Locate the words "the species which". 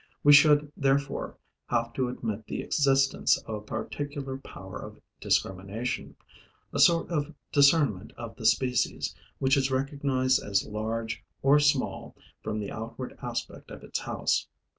8.35-9.55